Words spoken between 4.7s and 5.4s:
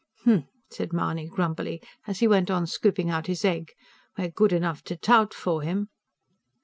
to tout